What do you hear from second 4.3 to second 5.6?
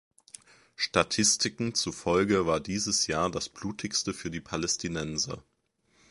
die Palästinenser.